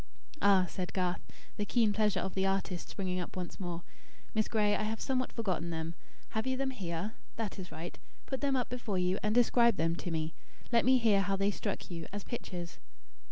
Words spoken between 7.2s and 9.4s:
That is right. Put them up before you, and